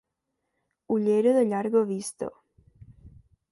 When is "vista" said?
1.93-2.33